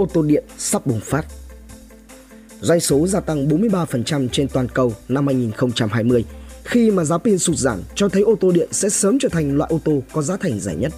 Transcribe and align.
ô 0.00 0.06
tô 0.12 0.22
điện 0.22 0.44
sắp 0.58 0.86
bùng 0.86 1.00
phát. 1.00 1.26
Doanh 2.60 2.80
số 2.80 3.06
gia 3.06 3.20
tăng 3.20 3.48
43% 3.48 4.28
trên 4.28 4.48
toàn 4.48 4.68
cầu 4.68 4.94
năm 5.08 5.26
2020 5.26 6.24
khi 6.64 6.90
mà 6.90 7.04
giá 7.04 7.18
pin 7.18 7.38
sụt 7.38 7.56
giảm 7.56 7.78
cho 7.94 8.08
thấy 8.08 8.22
ô 8.22 8.34
tô 8.40 8.50
điện 8.52 8.68
sẽ 8.72 8.88
sớm 8.88 9.18
trở 9.18 9.28
thành 9.28 9.56
loại 9.56 9.70
ô 9.72 9.80
tô 9.84 10.02
có 10.12 10.22
giá 10.22 10.36
thành 10.36 10.60
rẻ 10.60 10.74
nhất. 10.74 10.92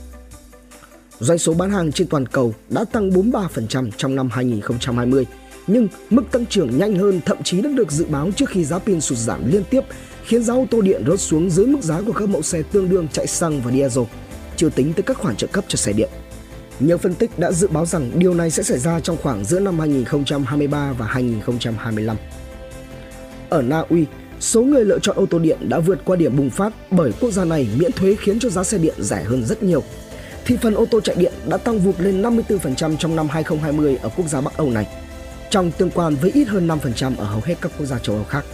Doanh 1.21 1.39
số 1.39 1.55
bán 1.55 1.71
hàng 1.71 1.93
trên 1.93 2.09
toàn 2.09 2.27
cầu 2.27 2.55
đã 2.69 2.85
tăng 2.85 3.11
43% 3.11 3.91
trong 3.97 4.17
năm 4.17 4.29
2020, 4.33 5.27
nhưng 5.67 5.89
mức 6.11 6.23
tăng 6.33 6.47
trưởng 6.47 6.79
nhanh 6.79 6.97
hơn 6.97 7.21
thậm 7.27 7.43
chí 7.43 7.61
đã 7.61 7.71
được 7.71 7.93
dự 7.93 8.05
báo 8.05 8.31
trước 8.37 8.49
khi 8.49 8.65
giá 8.65 8.79
pin 8.79 9.01
sụt 9.01 9.19
giảm 9.19 9.53
liên 9.53 9.65
tiếp, 9.71 9.81
khiến 10.25 10.43
giá 10.43 10.55
ô 10.55 10.67
tô 10.71 10.81
điện 10.81 11.05
rớt 11.07 11.21
xuống 11.21 11.51
dưới 11.51 11.67
mức 11.67 11.83
giá 11.83 12.01
của 12.07 12.13
các 12.13 12.29
mẫu 12.29 12.43
xe 12.43 12.63
tương 12.63 12.89
đương 12.89 13.09
chạy 13.13 13.27
xăng 13.27 13.61
và 13.61 13.73
diesel, 13.73 14.05
chưa 14.57 14.69
tính 14.69 14.93
tới 14.93 15.03
các 15.03 15.19
khoản 15.19 15.37
trợ 15.37 15.47
cấp 15.47 15.65
cho 15.69 15.77
xe 15.77 15.93
điện. 15.93 16.11
Nhiều 16.81 16.99
phân 16.99 17.15
tích 17.15 17.39
đã 17.39 17.53
dự 17.53 17.69
báo 17.69 17.87
rằng 17.87 18.11
điều 18.15 18.35
này 18.35 18.51
sẽ 18.51 18.63
xảy 18.63 18.79
ra 18.79 19.01
trong 19.01 19.17
khoảng 19.23 19.45
giữa 19.45 19.61
năm 19.61 19.79
2023 19.79 20.93
và 20.93 21.07
2025. 21.07 22.17
Ở 23.49 23.63
Na 23.63 23.85
Uy, 23.89 24.07
số 24.41 24.63
người 24.63 24.85
lựa 24.85 24.99
chọn 24.99 25.17
ô 25.17 25.27
tô 25.27 25.39
điện 25.39 25.69
đã 25.69 25.79
vượt 25.79 25.99
qua 26.05 26.17
điểm 26.17 26.37
bùng 26.37 26.51
phát 26.51 26.73
bởi 26.91 27.13
quốc 27.21 27.31
gia 27.31 27.45
này 27.45 27.69
miễn 27.77 27.93
thuế 27.93 28.17
khiến 28.21 28.39
cho 28.39 28.49
giá 28.49 28.65
xe 28.65 28.79
điện 28.79 28.95
rẻ 28.99 29.23
hơn 29.23 29.45
rất 29.45 29.63
nhiều. 29.63 29.83
Thị 30.45 30.57
phần 30.63 30.75
ô 30.75 30.87
tô 30.87 31.01
chạy 31.01 31.17
điện 31.17 31.33
đã 31.47 31.57
tăng 31.57 31.79
vụt 31.79 31.95
lên 31.99 32.23
54% 32.23 32.97
trong 32.97 33.17
năm 33.17 33.29
2020 33.29 33.99
ở 34.03 34.09
quốc 34.17 34.29
gia 34.29 34.41
Bắc 34.41 34.57
Âu 34.57 34.71
này, 34.71 34.87
trong 35.51 35.71
tương 35.71 35.91
quan 35.91 36.15
với 36.15 36.31
ít 36.35 36.49
hơn 36.49 36.69
5% 36.69 37.13
ở 37.19 37.25
hầu 37.25 37.41
hết 37.45 37.55
các 37.61 37.73
quốc 37.79 37.87
gia 37.87 37.99
châu 37.99 38.17
Âu 38.17 38.25
khác. 38.25 38.45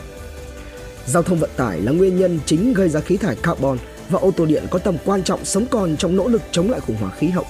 Giao 1.06 1.22
thông 1.22 1.38
vận 1.38 1.50
tải 1.56 1.80
là 1.80 1.92
nguyên 1.92 2.16
nhân 2.16 2.38
chính 2.46 2.72
gây 2.72 2.88
ra 2.88 3.00
khí 3.00 3.16
thải 3.16 3.36
carbon 3.42 3.78
và 4.08 4.18
ô 4.18 4.30
tô 4.30 4.46
điện 4.46 4.64
có 4.70 4.78
tầm 4.78 4.96
quan 5.04 5.22
trọng 5.22 5.44
sống 5.44 5.66
còn 5.70 5.96
trong 5.96 6.16
nỗ 6.16 6.28
lực 6.28 6.42
chống 6.50 6.70
lại 6.70 6.80
khủng 6.80 6.96
hoảng 6.96 7.12
khí 7.18 7.28
hậu. 7.28 7.44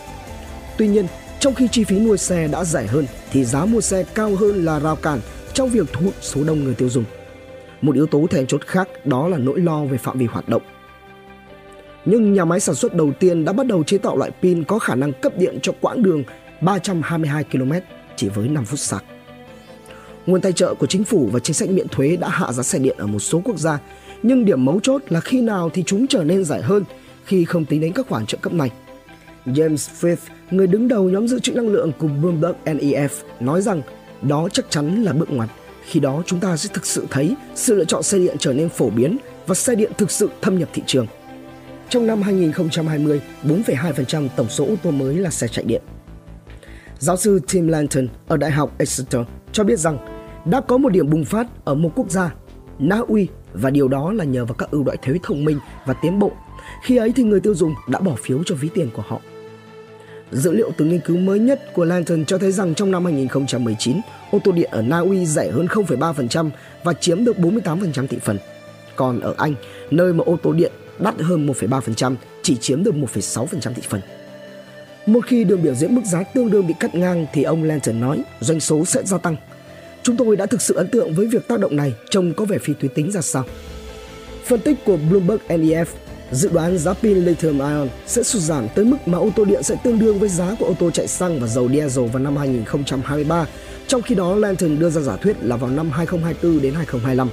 Tuy 0.78 0.88
nhiên, 0.88 1.06
trong 1.40 1.54
khi 1.54 1.68
chi 1.68 1.84
phí 1.84 1.98
nuôi 1.98 2.18
xe 2.18 2.48
đã 2.48 2.64
rẻ 2.64 2.86
hơn 2.86 3.06
thì 3.32 3.44
giá 3.44 3.64
mua 3.64 3.80
xe 3.80 4.04
cao 4.14 4.36
hơn 4.36 4.64
là 4.64 4.80
rào 4.80 4.96
cản 4.96 5.20
trong 5.52 5.68
việc 5.68 5.86
thu 5.92 6.04
hút 6.04 6.14
số 6.20 6.44
đông 6.44 6.64
người 6.64 6.74
tiêu 6.74 6.88
dùng. 6.88 7.04
Một 7.80 7.94
yếu 7.94 8.06
tố 8.06 8.26
then 8.30 8.46
chốt 8.46 8.60
khác 8.66 9.06
đó 9.06 9.28
là 9.28 9.38
nỗi 9.38 9.60
lo 9.60 9.84
về 9.84 9.98
phạm 9.98 10.18
vi 10.18 10.26
hoạt 10.26 10.48
động. 10.48 10.62
Nhưng 12.04 12.32
nhà 12.32 12.44
máy 12.44 12.60
sản 12.60 12.74
xuất 12.74 12.94
đầu 12.94 13.12
tiên 13.20 13.44
đã 13.44 13.52
bắt 13.52 13.66
đầu 13.66 13.84
chế 13.84 13.98
tạo 13.98 14.16
loại 14.16 14.30
pin 14.42 14.64
có 14.64 14.78
khả 14.78 14.94
năng 14.94 15.12
cấp 15.12 15.32
điện 15.38 15.58
cho 15.62 15.72
quãng 15.80 16.02
đường 16.02 16.24
322 16.60 17.44
km 17.44 17.72
chỉ 18.16 18.28
với 18.28 18.48
5 18.48 18.64
phút 18.64 18.78
sạc. 18.78 19.04
Nguồn 20.26 20.40
tài 20.40 20.52
trợ 20.52 20.74
của 20.74 20.86
chính 20.86 21.04
phủ 21.04 21.28
và 21.32 21.40
chính 21.40 21.54
sách 21.54 21.70
miễn 21.70 21.88
thuế 21.88 22.16
đã 22.16 22.28
hạ 22.28 22.52
giá 22.52 22.62
xe 22.62 22.78
điện 22.78 22.96
ở 22.98 23.06
một 23.06 23.18
số 23.18 23.40
quốc 23.44 23.58
gia, 23.58 23.78
nhưng 24.22 24.44
điểm 24.44 24.64
mấu 24.64 24.80
chốt 24.80 25.02
là 25.08 25.20
khi 25.20 25.40
nào 25.40 25.70
thì 25.74 25.82
chúng 25.86 26.06
trở 26.06 26.24
nên 26.24 26.44
rẻ 26.44 26.60
hơn 26.60 26.84
khi 27.24 27.44
không 27.44 27.64
tính 27.64 27.80
đến 27.80 27.92
các 27.92 28.06
khoản 28.08 28.26
trợ 28.26 28.38
cấp 28.42 28.52
này. 28.52 28.70
James 29.52 29.88
Frith, 30.00 30.16
người 30.50 30.66
đứng 30.66 30.88
đầu 30.88 31.10
nhóm 31.10 31.28
dự 31.28 31.40
trữ 31.40 31.52
năng 31.52 31.68
lượng 31.68 31.92
của 31.98 32.08
Bloomberg 32.08 32.54
NEF, 32.64 33.08
nói 33.40 33.62
rằng 33.62 33.82
đó 34.22 34.48
chắc 34.52 34.70
chắn 34.70 35.02
là 35.02 35.12
bước 35.12 35.30
ngoặt. 35.30 35.48
Khi 35.84 36.00
đó 36.00 36.22
chúng 36.26 36.40
ta 36.40 36.56
sẽ 36.56 36.70
thực 36.74 36.86
sự 36.86 37.06
thấy 37.10 37.36
sự 37.54 37.74
lựa 37.74 37.84
chọn 37.84 38.02
xe 38.02 38.18
điện 38.18 38.36
trở 38.38 38.52
nên 38.52 38.68
phổ 38.68 38.90
biến 38.90 39.16
và 39.46 39.54
xe 39.54 39.74
điện 39.74 39.92
thực 39.98 40.10
sự 40.10 40.30
thâm 40.42 40.58
nhập 40.58 40.68
thị 40.72 40.82
trường. 40.86 41.06
Trong 41.88 42.06
năm 42.06 42.22
2020, 42.22 43.20
4,2% 43.44 44.28
tổng 44.36 44.48
số 44.48 44.64
ô 44.64 44.74
tô 44.82 44.90
mới 44.90 45.14
là 45.14 45.30
xe 45.30 45.48
chạy 45.48 45.64
điện. 45.64 45.82
Giáo 46.98 47.16
sư 47.16 47.40
Tim 47.52 47.68
Lanton 47.68 48.08
ở 48.28 48.36
Đại 48.36 48.50
học 48.50 48.74
Exeter 48.78 49.22
cho 49.52 49.64
biết 49.64 49.78
rằng 49.78 49.98
đã 50.44 50.60
có 50.60 50.78
một 50.78 50.88
điểm 50.88 51.10
bùng 51.10 51.24
phát 51.24 51.46
ở 51.64 51.74
một 51.74 51.92
quốc 51.94 52.10
gia, 52.10 52.34
Na 52.78 52.98
Uy, 53.08 53.28
và 53.52 53.70
điều 53.70 53.88
đó 53.88 54.12
là 54.12 54.24
nhờ 54.24 54.44
vào 54.44 54.54
các 54.54 54.70
ưu 54.70 54.84
đãi 54.84 54.96
thuế 54.96 55.18
thông 55.22 55.44
minh 55.44 55.58
và 55.86 55.94
tiến 56.02 56.18
bộ. 56.18 56.32
Khi 56.82 56.96
ấy 56.96 57.12
thì 57.16 57.22
người 57.22 57.40
tiêu 57.40 57.54
dùng 57.54 57.74
đã 57.88 58.00
bỏ 58.00 58.12
phiếu 58.22 58.42
cho 58.46 58.54
ví 58.54 58.68
tiền 58.74 58.90
của 58.94 59.02
họ. 59.06 59.20
Dữ 60.32 60.52
liệu 60.52 60.70
từ 60.76 60.84
nghiên 60.84 61.00
cứu 61.00 61.16
mới 61.16 61.38
nhất 61.38 61.60
của 61.74 61.84
Lantern 61.84 62.24
cho 62.24 62.38
thấy 62.38 62.52
rằng 62.52 62.74
trong 62.74 62.90
năm 62.90 63.04
2019, 63.04 64.00
ô 64.30 64.38
tô 64.44 64.52
điện 64.52 64.70
ở 64.72 64.82
Na 64.82 64.98
Uy 64.98 65.26
rẻ 65.26 65.50
hơn 65.50 65.66
0,3% 65.66 66.50
và 66.84 66.92
chiếm 66.92 67.24
được 67.24 67.36
48% 67.38 68.06
thị 68.06 68.18
phần. 68.22 68.38
Còn 68.96 69.20
ở 69.20 69.34
Anh, 69.38 69.54
nơi 69.90 70.12
mà 70.12 70.24
ô 70.26 70.36
tô 70.42 70.52
điện 70.52 70.72
đắt 70.98 71.14
hơn 71.20 71.46
1,3%, 71.46 72.14
chỉ 72.42 72.56
chiếm 72.56 72.84
được 72.84 72.94
1,6% 72.94 73.74
thị 73.74 73.82
phần. 73.88 74.00
Một 75.06 75.26
khi 75.26 75.44
đường 75.44 75.62
biểu 75.62 75.74
diễn 75.74 75.94
mức 75.94 76.02
giá 76.04 76.22
tương 76.22 76.50
đương 76.50 76.66
bị 76.66 76.74
cắt 76.80 76.94
ngang 76.94 77.26
thì 77.32 77.42
ông 77.42 77.64
Lantern 77.64 78.00
nói 78.00 78.22
doanh 78.40 78.60
số 78.60 78.84
sẽ 78.84 79.02
gia 79.04 79.18
tăng. 79.18 79.36
Chúng 80.02 80.16
tôi 80.16 80.36
đã 80.36 80.46
thực 80.46 80.62
sự 80.62 80.74
ấn 80.74 80.88
tượng 80.88 81.14
với 81.14 81.26
việc 81.26 81.48
tác 81.48 81.60
động 81.60 81.76
này 81.76 81.94
trông 82.10 82.34
có 82.34 82.44
vẻ 82.44 82.58
phi 82.58 82.74
tuyến 82.74 82.94
tính 82.94 83.12
ra 83.12 83.20
sao. 83.20 83.44
Phân 84.44 84.60
tích 84.60 84.84
của 84.84 84.96
Bloomberg 85.10 85.40
NEF 85.48 85.84
dự 86.32 86.48
đoán 86.52 86.78
giá 86.78 86.94
pin 86.94 87.24
lithium 87.24 87.58
ion 87.58 87.88
sẽ 88.06 88.22
sụt 88.22 88.42
giảm 88.42 88.68
tới 88.74 88.84
mức 88.84 88.96
mà 89.06 89.18
ô 89.18 89.30
tô 89.36 89.44
điện 89.44 89.62
sẽ 89.62 89.76
tương 89.84 89.98
đương 89.98 90.18
với 90.18 90.28
giá 90.28 90.56
của 90.58 90.66
ô 90.66 90.74
tô 90.78 90.90
chạy 90.90 91.08
xăng 91.08 91.40
và 91.40 91.46
dầu 91.46 91.68
diesel 91.68 92.06
vào 92.06 92.22
năm 92.22 92.36
2023, 92.36 93.46
trong 93.86 94.02
khi 94.02 94.14
đó 94.14 94.34
Lantern 94.34 94.78
đưa 94.78 94.90
ra 94.90 95.00
giả 95.00 95.16
thuyết 95.16 95.36
là 95.40 95.56
vào 95.56 95.70
năm 95.70 95.90
2024 95.90 96.62
đến 96.62 96.74
2025. 96.74 97.28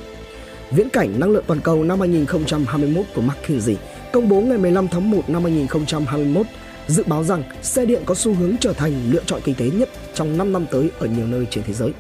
Viễn 0.72 0.90
cảnh 0.90 1.20
năng 1.20 1.30
lượng 1.30 1.44
toàn 1.48 1.62
cầu 1.62 1.84
năm 1.84 2.00
2021 2.00 3.06
của 3.16 3.22
McKinsey 3.22 3.78
công 4.14 4.30
bố 4.30 4.42
ngày 4.42 4.58
15 4.58 4.88
tháng 4.88 5.12
1 5.12 5.30
năm 5.30 5.44
2021 5.44 6.46
dự 6.88 7.04
báo 7.08 7.24
rằng 7.24 7.44
xe 7.62 7.86
điện 7.86 8.02
có 8.06 8.16
xu 8.16 8.34
hướng 8.34 8.56
trở 8.60 8.74
thành 8.74 8.94
lựa 9.12 9.24
chọn 9.26 9.42
kinh 9.44 9.56
tế 9.56 9.66
nhất 9.66 9.90
trong 10.14 10.38
5 10.38 10.54
năm 10.54 10.66
tới 10.72 10.90
ở 11.00 11.08
nhiều 11.08 11.28
nơi 11.28 11.48
trên 11.50 11.64
thế 11.68 11.74
giới. 11.74 11.92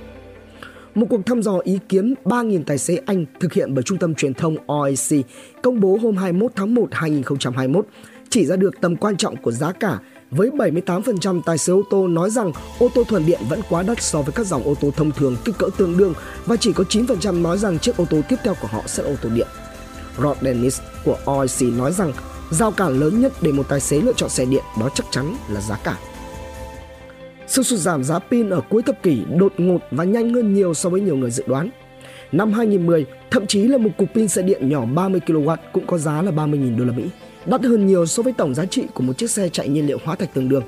Một 0.95 1.05
cuộc 1.09 1.25
thăm 1.25 1.41
dò 1.41 1.59
ý 1.63 1.79
kiến 1.89 2.13
3.000 2.23 2.63
tài 2.63 2.77
xế 2.77 2.99
Anh 3.05 3.25
thực 3.39 3.53
hiện 3.53 3.73
bởi 3.73 3.83
trung 3.83 3.97
tâm 3.97 4.15
truyền 4.15 4.33
thông 4.33 4.55
OAC 4.67 5.25
công 5.61 5.79
bố 5.79 5.97
hôm 6.01 6.17
21 6.17 6.51
tháng 6.55 6.75
1 6.75 6.87
2021 6.91 7.87
chỉ 8.29 8.45
ra 8.45 8.55
được 8.55 8.81
tầm 8.81 8.95
quan 8.95 9.17
trọng 9.17 9.35
của 9.35 9.51
giá 9.51 9.71
cả, 9.71 9.99
với 10.31 10.49
78% 10.49 11.41
tài 11.45 11.57
xế 11.57 11.73
ô 11.73 11.83
tô 11.89 12.07
nói 12.07 12.29
rằng 12.29 12.51
ô 12.79 12.89
tô 12.95 13.03
thuần 13.03 13.25
điện 13.25 13.39
vẫn 13.49 13.61
quá 13.69 13.83
đắt 13.83 14.01
so 14.01 14.21
với 14.21 14.33
các 14.33 14.47
dòng 14.47 14.63
ô 14.63 14.75
tô 14.81 14.91
thông 14.97 15.11
thường 15.11 15.37
kích 15.45 15.55
cỡ 15.57 15.69
tương 15.77 15.97
đương 15.97 16.13
và 16.45 16.55
chỉ 16.55 16.73
có 16.73 16.83
9% 16.89 17.41
nói 17.41 17.57
rằng 17.57 17.79
chiếc 17.79 17.97
ô 17.97 18.05
tô 18.09 18.21
tiếp 18.29 18.35
theo 18.43 18.53
của 18.61 18.67
họ 18.67 18.81
sẽ 18.85 19.03
là 19.03 19.09
ô 19.09 19.15
tô 19.21 19.29
điện. 19.29 19.47
Rod 20.21 20.37
Dennis 20.41 20.81
của 21.05 21.17
OIC 21.25 21.77
nói 21.77 21.93
rằng 21.93 22.13
giao 22.51 22.71
cản 22.71 22.99
lớn 22.99 23.21
nhất 23.21 23.33
để 23.41 23.51
một 23.51 23.69
tài 23.69 23.79
xế 23.79 24.01
lựa 24.01 24.13
chọn 24.13 24.29
xe 24.29 24.45
điện 24.45 24.63
đó 24.79 24.89
chắc 24.95 25.05
chắn 25.11 25.35
là 25.49 25.61
giá 25.61 25.77
cả. 25.83 25.97
Sự 27.47 27.63
sụt 27.63 27.79
giảm 27.79 28.03
giá 28.03 28.19
pin 28.19 28.49
ở 28.49 28.61
cuối 28.69 28.81
thập 28.81 29.03
kỷ 29.03 29.21
đột 29.37 29.53
ngột 29.57 29.81
và 29.91 30.03
nhanh 30.03 30.33
hơn 30.33 30.53
nhiều 30.53 30.73
so 30.73 30.89
với 30.89 31.01
nhiều 31.01 31.17
người 31.17 31.31
dự 31.31 31.43
đoán. 31.47 31.69
Năm 32.31 32.53
2010, 32.53 33.05
thậm 33.31 33.47
chí 33.47 33.63
là 33.63 33.77
một 33.77 33.89
cục 33.97 34.09
pin 34.13 34.27
xe 34.27 34.41
điện 34.41 34.69
nhỏ 34.69 34.85
30 34.85 35.21
kW 35.27 35.57
cũng 35.73 35.87
có 35.87 35.97
giá 35.97 36.21
là 36.21 36.31
30.000 36.31 36.77
đô 36.77 36.85
la 36.85 36.93
Mỹ, 36.93 37.03
đắt 37.45 37.63
hơn 37.63 37.87
nhiều 37.87 38.05
so 38.05 38.23
với 38.23 38.33
tổng 38.33 38.55
giá 38.55 38.65
trị 38.65 38.83
của 38.93 39.03
một 39.03 39.17
chiếc 39.17 39.29
xe 39.29 39.49
chạy 39.49 39.69
nhiên 39.69 39.87
liệu 39.87 39.97
hóa 40.03 40.15
thạch 40.15 40.33
tương 40.33 40.49
đương. 40.49 40.63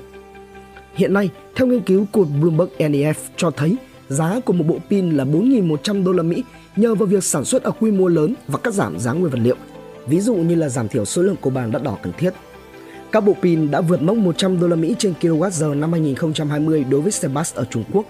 Hiện 0.94 1.12
nay, 1.12 1.30
theo 1.54 1.66
nghiên 1.66 1.80
cứu 1.80 2.06
của 2.12 2.24
Bloomberg 2.24 2.70
NEF 2.78 3.14
cho 3.36 3.50
thấy 3.50 3.76
giá 4.08 4.40
của 4.44 4.52
một 4.52 4.64
bộ 4.66 4.78
pin 4.90 5.10
là 5.10 5.24
4.100 5.24 6.04
đô 6.04 6.12
la 6.12 6.22
Mỹ 6.22 6.44
nhờ 6.76 6.94
vào 6.94 7.06
việc 7.06 7.24
sản 7.24 7.44
xuất 7.44 7.62
ở 7.62 7.70
quy 7.70 7.90
mô 7.90 8.08
lớn 8.08 8.34
và 8.48 8.58
cắt 8.58 8.74
giảm 8.74 8.98
giá 8.98 9.12
nguyên 9.12 9.32
vật 9.32 9.40
liệu, 9.42 9.56
ví 10.06 10.20
dụ 10.20 10.34
như 10.34 10.54
là 10.54 10.68
giảm 10.68 10.88
thiểu 10.88 11.04
số 11.04 11.22
lượng 11.22 11.36
cô 11.40 11.50
bàn 11.50 11.70
đắt 11.70 11.82
đỏ 11.82 11.98
cần 12.02 12.12
thiết. 12.18 12.30
Các 13.12 13.20
bộ 13.20 13.32
pin 13.42 13.70
đã 13.70 13.80
vượt 13.80 14.02
mốc 14.02 14.16
100 14.16 14.60
đô 14.60 14.68
la 14.68 14.76
Mỹ 14.76 14.94
trên 14.98 15.14
kWh 15.20 15.78
năm 15.78 15.92
2020 15.92 16.84
đối 16.90 17.00
với 17.00 17.12
xe 17.12 17.28
bus 17.28 17.54
ở 17.54 17.64
Trung 17.70 17.84
Quốc. 17.92 18.06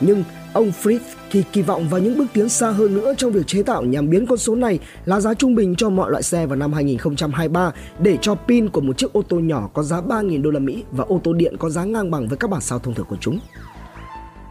Nhưng 0.00 0.24
ông 0.52 0.72
Fritz 0.82 0.98
thì 1.30 1.42
kỳ 1.52 1.62
vọng 1.62 1.88
vào 1.88 2.00
những 2.00 2.18
bước 2.18 2.24
tiến 2.32 2.48
xa 2.48 2.70
hơn 2.70 2.94
nữa 2.94 3.14
trong 3.16 3.32
việc 3.32 3.46
chế 3.46 3.62
tạo 3.62 3.82
nhằm 3.82 4.10
biến 4.10 4.26
con 4.26 4.38
số 4.38 4.54
này 4.54 4.78
là 5.04 5.20
giá 5.20 5.34
trung 5.34 5.54
bình 5.54 5.74
cho 5.76 5.90
mọi 5.90 6.10
loại 6.10 6.22
xe 6.22 6.46
vào 6.46 6.56
năm 6.56 6.72
2023 6.72 7.72
để 7.98 8.18
cho 8.20 8.34
pin 8.34 8.68
của 8.68 8.80
một 8.80 8.98
chiếc 8.98 9.12
ô 9.12 9.22
tô 9.28 9.38
nhỏ 9.38 9.70
có 9.74 9.82
giá 9.82 10.00
3.000 10.00 10.42
đô 10.42 10.50
la 10.50 10.60
Mỹ 10.60 10.84
và 10.90 11.04
ô 11.08 11.20
tô 11.24 11.32
điện 11.32 11.56
có 11.58 11.70
giá 11.70 11.84
ngang 11.84 12.10
bằng 12.10 12.28
với 12.28 12.38
các 12.38 12.50
bản 12.50 12.60
sao 12.60 12.78
thông 12.78 12.94
thường 12.94 13.06
của 13.08 13.16
chúng. 13.20 13.38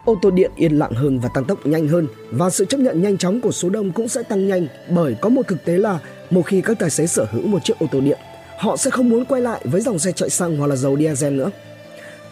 Ô 0.06 0.16
tô 0.22 0.32
điện 0.32 0.52
yên 0.56 0.80
lặng 0.80 0.92
hơn 0.92 1.20
và 1.20 1.30
tăng 1.34 1.46
tốc 1.46 1.66
nhanh 1.66 1.88
hơn 1.88 2.08
và 2.32 2.50
sự 2.50 2.66
chấp 2.66 2.78
nhận 2.78 3.02
nhanh 3.02 3.18
chóng 3.18 3.42
của 3.42 3.52
số 3.52 3.70
đông 3.70 3.92
cũng 3.92 4.08
sẽ 4.08 4.24
tăng 4.24 4.48
nhanh 4.48 4.68
bởi 4.90 5.16
có 5.22 5.30
một 5.30 5.48
thực 5.48 5.66
tế 5.66 5.78
là 5.78 6.00
một 6.30 6.42
khi 6.42 6.62
các 6.62 6.80
tài 6.80 6.90
xế 6.90 7.08
sở 7.08 7.26
hữu 7.32 7.48
một 7.48 7.64
chiếc 7.64 7.80
ô 7.80 7.88
tô 7.92 8.02
điện 8.02 8.18
họ 8.60 8.78
sẽ 8.78 8.90
không 8.90 9.10
muốn 9.10 9.26
quay 9.26 9.42
lại 9.42 9.62
với 9.64 9.82
dòng 9.82 10.00
xe 10.00 10.12
chạy 10.12 10.30
xăng 10.30 10.58
hoặc 10.58 10.68
là 10.68 10.76
dầu 10.76 10.98
diesel 10.98 11.34
nữa. 11.34 11.52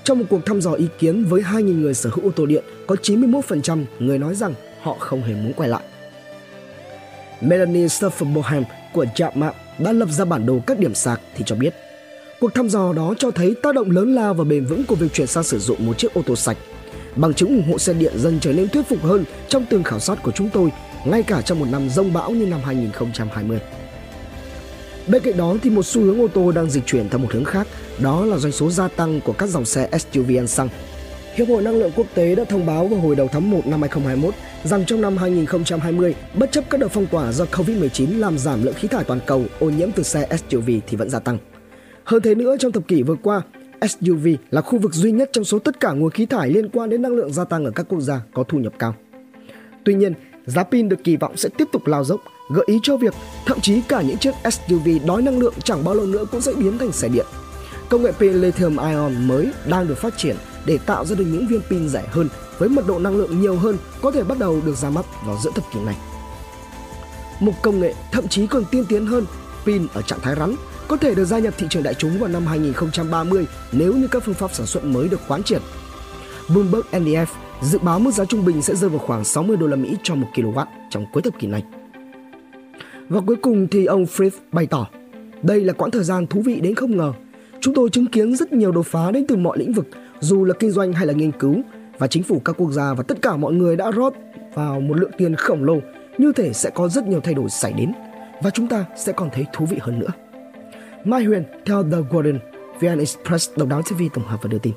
Trong 0.04 0.20
một 0.20 0.26
cuộc 0.30 0.46
thăm 0.46 0.62
dò 0.62 0.72
ý 0.72 0.88
kiến 1.00 1.26
với 1.26 1.42
2.000 1.42 1.82
người 1.82 1.94
sở 1.94 2.10
hữu 2.14 2.26
ô 2.26 2.32
tô 2.32 2.46
điện, 2.46 2.64
có 2.88 2.96
91% 3.02 3.86
người 4.00 4.18
nói 4.18 4.36
rằng 4.36 4.54
họ 4.82 4.96
không 5.00 5.22
hề 5.22 5.34
muốn 5.34 5.54
quay 5.54 5.70
lại. 5.70 5.84
Melanie 7.42 7.86
Stuffer-Bohem 7.86 8.64
của 8.94 9.06
Chapmap 9.16 9.56
đã 9.80 9.92
lập 9.92 10.10
ra 10.10 10.26
bản 10.26 10.46
đồ 10.46 10.60
các 10.68 10.80
điểm 10.80 10.96
sạc 10.96 11.22
thì 11.36 11.44
cho 11.48 11.56
biết 11.56 11.74
Cuộc 12.40 12.54
thăm 12.54 12.70
dò 12.70 12.94
đó 12.94 13.14
cho 13.20 13.32
thấy 13.32 13.56
tác 13.64 13.76
động 13.76 13.92
lớn 13.92 14.16
lao 14.16 14.34
và 14.34 14.44
bền 14.44 14.66
vững 14.66 14.86
của 14.86 14.96
việc 14.96 15.14
chuyển 15.14 15.28
sang 15.28 15.44
sử 15.44 15.60
dụng 15.60 15.86
một 15.86 15.98
chiếc 15.98 16.14
ô 16.14 16.22
tô 16.26 16.36
sạch. 16.36 16.58
Bằng 17.16 17.34
chứng 17.34 17.50
ủng 17.50 17.72
hộ 17.72 17.78
xe 17.78 17.94
điện 17.94 18.14
dần 18.16 18.40
trở 18.40 18.54
nên 18.54 18.70
thuyết 18.70 18.90
phục 18.90 19.04
hơn 19.04 19.26
trong 19.48 19.66
từng 19.70 19.84
khảo 19.84 20.00
sát 20.00 20.24
của 20.24 20.32
chúng 20.32 20.50
tôi, 20.50 20.72
ngay 21.06 21.24
cả 21.24 21.42
trong 21.42 21.60
một 21.60 21.66
năm 21.72 21.90
rông 21.90 22.14
bão 22.14 22.32
như 22.32 22.46
năm 22.46 22.60
2020. 22.66 23.60
Bên 25.08 25.22
cạnh 25.22 25.38
đó 25.38 25.56
thì 25.64 25.70
một 25.70 25.86
xu 25.86 26.02
hướng 26.02 26.22
ô 26.22 26.28
tô 26.28 26.52
đang 26.52 26.70
dịch 26.70 26.86
chuyển 26.86 27.10
theo 27.10 27.20
một 27.20 27.28
hướng 27.32 27.44
khác, 27.44 27.68
đó 28.00 28.26
là 28.26 28.38
doanh 28.38 28.52
số 28.52 28.70
gia 28.70 28.88
tăng 28.88 29.22
của 29.22 29.34
các 29.34 29.50
dòng 29.50 29.66
xe 29.66 29.90
SUV 30.00 30.32
ăn 30.38 30.48
xăng. 30.48 30.70
Hiệp 31.36 31.48
hội 31.48 31.62
Năng 31.62 31.76
lượng 31.76 31.92
Quốc 31.96 32.08
tế 32.14 32.36
đã 32.36 32.44
thông 32.44 32.66
báo 32.66 32.88
vào 32.88 33.00
hồi 33.00 33.16
đầu 33.16 33.28
tháng 33.32 33.52
1 33.52 33.68
năm 33.68 33.82
2021 33.82 34.34
rằng 34.64 34.86
trong 34.86 35.02
năm 35.02 35.18
2020, 35.18 36.16
bất 36.34 36.52
chấp 36.52 36.64
các 36.70 36.80
đợt 36.80 36.88
phong 36.88 37.06
tỏa 37.06 37.32
do 37.32 37.46
Covid-19 37.46 38.20
làm 38.20 38.38
giảm 38.38 38.64
lượng 38.64 38.74
khí 38.74 38.88
thải 38.88 39.04
toàn 39.04 39.20
cầu, 39.26 39.46
ô 39.60 39.70
nhiễm 39.70 39.92
từ 39.92 40.04
xe 40.04 40.28
SUV 40.50 40.70
thì 40.88 40.98
vẫn 40.98 41.10
gia 41.10 41.20
tăng. 41.20 41.38
Hơn 42.04 42.22
thế 42.22 42.36
nữa, 42.36 42.56
trong 42.60 42.72
thập 42.72 42.88
kỷ 42.88 43.04
vừa 43.04 43.16
qua, 43.16 43.42
SUV 43.82 44.28
là 44.52 44.62
khu 44.62 44.80
vực 44.80 44.94
duy 44.94 45.12
nhất 45.12 45.30
trong 45.34 45.44
số 45.44 45.60
tất 45.60 45.80
cả 45.80 45.92
nguồn 45.92 46.12
khí 46.12 46.26
thải 46.26 46.50
liên 46.50 46.70
quan 46.70 46.90
đến 46.90 47.02
năng 47.02 47.16
lượng 47.16 47.34
gia 47.34 47.44
tăng 47.44 47.66
ở 47.66 47.72
các 47.72 47.86
quốc 47.90 48.02
gia 48.02 48.22
có 48.34 48.44
thu 48.44 48.58
nhập 48.58 48.74
cao. 48.80 48.96
Tuy 49.84 49.94
nhiên, 49.94 50.14
giá 50.48 50.64
pin 50.64 50.90
được 50.90 51.04
kỳ 51.04 51.18
vọng 51.18 51.38
sẽ 51.38 51.50
tiếp 51.58 51.68
tục 51.72 51.88
lao 51.88 52.04
dốc, 52.04 52.22
gợi 52.50 52.66
ý 52.68 52.80
cho 52.84 52.98
việc 52.98 53.14
thậm 53.46 53.62
chí 53.62 53.82
cả 53.82 54.02
những 54.02 54.18
chiếc 54.18 54.36
SUV 54.52 54.90
đói 55.06 55.22
năng 55.22 55.40
lượng 55.40 55.54
chẳng 55.64 55.84
bao 55.84 55.96
lâu 55.96 56.06
nữa 56.06 56.26
cũng 56.32 56.42
sẽ 56.42 56.54
biến 56.54 56.78
thành 56.78 56.92
xe 56.92 57.08
điện. 57.08 57.26
Công 57.90 58.04
nghệ 58.04 58.12
pin 58.12 58.34
lithium 58.34 58.78
ion 58.78 59.28
mới 59.28 59.52
đang 59.68 59.88
được 59.88 59.98
phát 59.98 60.18
triển 60.18 60.36
để 60.66 60.78
tạo 60.78 61.06
ra 61.06 61.16
được 61.16 61.26
những 61.26 61.48
viên 61.48 61.62
pin 61.70 61.90
rẻ 61.90 62.04
hơn 62.12 62.30
với 62.58 62.70
mật 62.70 62.88
độ 62.88 63.00
năng 63.00 63.18
lượng 63.18 63.42
nhiều 63.42 63.56
hơn 63.56 63.78
có 64.02 64.12
thể 64.12 64.24
bắt 64.24 64.40
đầu 64.40 64.62
được 64.66 64.76
ra 64.76 64.90
mắt 64.90 65.06
vào 65.26 65.38
giữa 65.44 65.52
thập 65.56 65.64
kỷ 65.74 65.80
này. 65.80 65.96
Một 67.40 67.54
công 67.62 67.80
nghệ 67.80 67.94
thậm 68.12 68.28
chí 68.28 68.48
còn 68.48 68.66
tiên 68.72 68.86
tiến 68.90 69.06
hơn, 69.06 69.26
pin 69.66 69.88
ở 69.94 70.02
trạng 70.02 70.20
thái 70.20 70.36
rắn, 70.36 70.56
có 70.88 70.98
thể 70.98 71.16
được 71.16 71.26
gia 71.26 71.40
nhập 71.40 71.54
thị 71.58 71.68
trường 71.70 71.84
đại 71.84 71.94
chúng 71.94 72.20
vào 72.20 72.30
năm 72.30 72.46
2030 72.48 73.46
nếu 73.72 73.94
như 73.94 74.08
các 74.08 74.24
phương 74.26 74.36
pháp 74.36 74.54
sản 74.54 74.66
xuất 74.66 74.84
mới 74.84 75.08
được 75.08 75.20
quán 75.28 75.44
triệt. 75.44 75.62
Bloomberg 76.50 76.84
NDF 76.92 77.26
dự 77.62 77.80
báo 77.80 78.00
mức 78.00 78.12
giá 78.12 78.26
trung 78.26 78.46
bình 78.46 78.62
sẽ 78.62 78.76
rơi 78.76 78.90
vào 78.90 79.00
khoảng 79.00 79.24
60 79.24 79.58
đô 79.58 79.68
la 79.68 79.76
Mỹ 79.76 79.96
cho 80.04 80.16
1 80.16 80.28
kW 80.34 80.66
trong 80.90 81.06
cuối 81.14 81.22
thập 81.22 81.40
kỷ 81.40 81.48
này. 81.48 81.64
Và 83.10 83.22
cuối 83.28 83.36
cùng 83.36 83.68
thì 83.68 83.86
ông 83.86 84.04
Frith 84.04 84.30
bày 84.52 84.68
tỏ, 84.68 84.88
đây 85.44 85.62
là 85.62 85.74
quãng 85.74 85.92
thời 85.92 86.04
gian 86.04 86.28
thú 86.28 86.42
vị 86.42 86.60
đến 86.62 86.76
không 86.76 86.98
ngờ. 86.98 87.14
Chúng 87.60 87.74
tôi 87.74 87.90
chứng 87.90 88.06
kiến 88.06 88.36
rất 88.36 88.54
nhiều 88.54 88.72
đột 88.72 88.86
phá 88.86 89.12
đến 89.12 89.26
từ 89.28 89.36
mọi 89.36 89.58
lĩnh 89.58 89.74
vực, 89.74 89.88
dù 90.20 90.46
là 90.46 90.54
kinh 90.60 90.72
doanh 90.72 90.94
hay 90.94 91.06
là 91.06 91.14
nghiên 91.14 91.32
cứu, 91.32 91.62
và 91.98 92.08
chính 92.08 92.24
phủ 92.24 92.40
các 92.46 92.56
quốc 92.58 92.72
gia 92.72 92.94
và 92.94 93.04
tất 93.04 93.22
cả 93.22 93.38
mọi 93.38 93.54
người 93.54 93.76
đã 93.76 93.92
rót 93.92 94.14
vào 94.54 94.80
một 94.80 94.98
lượng 94.98 95.12
tiền 95.18 95.36
khổng 95.36 95.64
lồ, 95.64 95.80
như 96.18 96.32
thể 96.32 96.54
sẽ 96.54 96.70
có 96.70 96.90
rất 96.90 97.08
nhiều 97.08 97.20
thay 97.20 97.34
đổi 97.34 97.50
xảy 97.50 97.74
đến 97.74 97.92
và 98.44 98.50
chúng 98.50 98.68
ta 98.68 98.86
sẽ 98.98 99.12
còn 99.12 99.30
thấy 99.34 99.46
thú 99.54 99.66
vị 99.66 99.78
hơn 99.82 100.00
nữa. 100.00 100.12
Mai 101.04 101.24
Huyền 101.24 101.44
theo 101.66 101.84
The 101.84 101.98
Guardian, 102.10 102.40
VN 102.80 103.00
Express 103.00 103.50
độc 103.58 103.68
đáo 103.68 103.82
TV 103.82 104.02
tổng 104.14 104.28
hợp 104.28 104.40
và 104.44 104.50
đưa 104.50 104.60
tin. 104.60 104.74